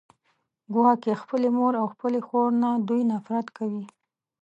ګواکې 0.73 1.13
خپلې 1.21 1.47
مور 1.57 1.73
او 1.81 1.85
خپلې 1.93 2.19
خور 2.27 2.49
نه 2.63 2.69
دوی 2.87 3.01
نفرت 3.11 3.47
کوي 3.57 3.85